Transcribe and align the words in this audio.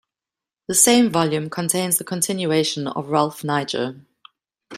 The 0.67 0.73
same 0.73 1.11
volume 1.11 1.47
contains 1.51 1.99
the 1.99 2.03
continuation 2.03 2.87
of 2.87 3.09
Ralph 3.09 3.43
Niger. 3.43 4.03